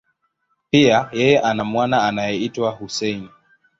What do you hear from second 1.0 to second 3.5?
yeye ana mwana anayeitwa Hussein.